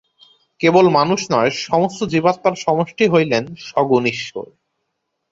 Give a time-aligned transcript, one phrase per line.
[0.59, 4.45] কেবল মানুষ নয়, সমস্ত জীবাত্মার সমষ্টিই হইলেন সগুণ ঈশ্বর।